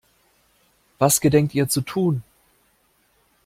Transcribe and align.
Was 0.97 1.21
gedenkt 1.21 1.53
ihr 1.53 1.69
zu 1.69 1.81
tun? 1.81 2.23